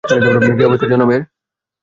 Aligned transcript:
কি 0.57 0.63
অবস্থা, 0.65 0.87
জনাবের? 0.87 1.21